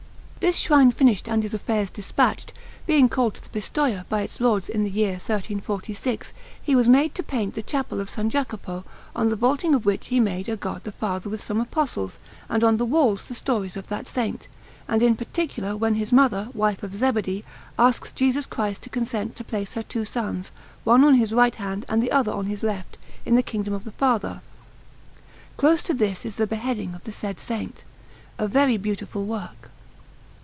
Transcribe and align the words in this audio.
This 0.41 0.57
shrine 0.57 0.91
finished 0.91 1.27
and 1.29 1.43
his 1.43 1.53
affairs 1.53 1.91
dispatched, 1.91 2.51
being 2.87 3.07
called 3.09 3.35
to 3.35 3.49
Pistoia 3.51 4.07
by 4.09 4.23
its 4.23 4.41
Lords 4.41 4.69
in 4.69 4.83
the 4.83 4.89
year 4.89 5.11
1346, 5.11 6.33
he 6.59 6.75
was 6.75 6.89
made 6.89 7.13
to 7.13 7.21
paint 7.21 7.53
the 7.53 7.61
Chapel 7.61 8.01
of 8.01 8.07
S. 8.17 8.25
Jacopo, 8.31 8.83
on 9.15 9.29
the 9.29 9.35
vaulting 9.35 9.75
of 9.75 9.85
which 9.85 10.07
he 10.07 10.19
made 10.19 10.49
a 10.49 10.57
God 10.57 10.83
the 10.83 10.91
Father 10.91 11.29
with 11.29 11.43
some 11.43 11.61
Apostles, 11.61 12.17
and 12.49 12.63
on 12.63 12.77
the 12.77 12.87
walls 12.87 13.27
the 13.27 13.35
stories 13.35 13.77
of 13.77 13.85
that 13.89 14.07
Saint, 14.07 14.47
and 14.87 15.03
in 15.03 15.15
particular 15.15 15.77
when 15.77 15.93
his 15.93 16.11
mother, 16.11 16.49
wife 16.55 16.81
of 16.81 16.95
Zebedee, 16.95 17.43
asks 17.77 18.11
Jesus 18.11 18.47
Christ 18.47 18.81
to 18.81 18.89
consent 18.89 19.35
to 19.35 19.43
place 19.43 19.73
her 19.73 19.83
two 19.83 20.05
sons, 20.05 20.51
one 20.83 21.03
on 21.03 21.13
His 21.13 21.33
right 21.33 21.55
hand 21.55 21.85
and 21.87 22.01
the 22.01 22.11
other 22.11 22.31
on 22.31 22.47
His 22.47 22.63
left 22.63 22.95
hand, 22.95 23.13
in 23.27 23.35
the 23.35 23.43
Kingdom 23.43 23.75
of 23.75 23.83
the 23.83 23.91
Father. 23.91 24.41
Close 25.57 25.83
to 25.83 25.93
this 25.93 26.25
is 26.25 26.37
the 26.37 26.47
beheading 26.47 26.95
of 26.95 27.03
the 27.03 27.11
said 27.11 27.39
Saint, 27.39 27.83
a 28.39 28.47
very 28.47 28.77
beautiful 28.77 29.25
work. 29.25 29.69